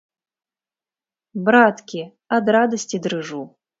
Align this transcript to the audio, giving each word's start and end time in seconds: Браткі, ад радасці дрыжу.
Браткі, 1.49 2.01
ад 2.39 2.45
радасці 2.57 3.05
дрыжу. 3.05 3.43